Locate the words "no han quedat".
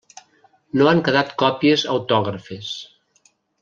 0.79-1.37